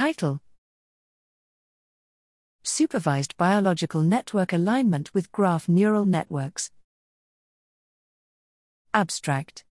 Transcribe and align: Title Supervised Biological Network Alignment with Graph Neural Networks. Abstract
Title 0.00 0.40
Supervised 2.62 3.36
Biological 3.36 4.00
Network 4.00 4.50
Alignment 4.50 5.12
with 5.12 5.30
Graph 5.30 5.68
Neural 5.68 6.06
Networks. 6.06 6.70
Abstract 8.94 9.66